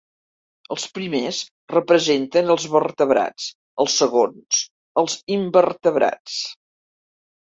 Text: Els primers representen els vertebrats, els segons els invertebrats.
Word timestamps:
Els 0.75 0.85
primers 0.95 1.41
representen 1.73 2.49
els 2.55 2.65
vertebrats, 2.77 3.49
els 3.85 3.99
segons 4.03 4.65
els 5.03 5.19
invertebrats. 5.37 6.41